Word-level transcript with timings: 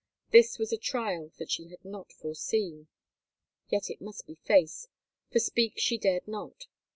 This 0.31 0.57
was 0.57 0.73
a 0.73 0.79
trial 0.79 1.29
that 1.37 1.51
she 1.51 1.67
had 1.67 1.85
not 1.85 2.11
foreseen. 2.11 2.87
Yet 3.69 3.91
it 3.91 4.01
must 4.01 4.25
be 4.25 4.33
faced, 4.43 4.87
for 5.31 5.37
speak 5.37 5.73
she 5.77 5.99
dared 5.99 6.27
not. 6.27 6.65